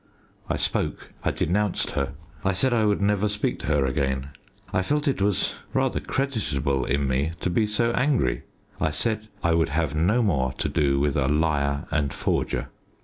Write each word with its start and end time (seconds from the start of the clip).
I 0.49 0.57
spoke; 0.57 1.11
I 1.23 1.29
denounced 1.29 1.91
her; 1.91 2.13
I 2.43 2.53
said 2.53 2.73
I 2.73 2.85
would 2.85 3.03
never 3.03 3.27
speak 3.27 3.59
to 3.59 3.65
her 3.67 3.85
again. 3.85 4.29
I 4.73 4.81
felt 4.81 5.07
it 5.07 5.21
was 5.21 5.53
rather 5.75 5.99
creditable 5.99 6.85
in 6.85 7.07
me 7.07 7.33
to 7.41 7.51
be 7.51 7.67
so 7.67 7.91
angry. 7.91 8.41
I 8.79 8.89
said 8.89 9.27
I 9.43 9.53
would 9.53 9.69
have 9.69 9.93
no 9.93 10.23
more 10.23 10.53
to 10.53 10.67
do 10.67 10.99
with 10.99 11.15
a 11.15 11.27
liar 11.27 11.85
and 11.91 12.11
forger. 12.11 12.69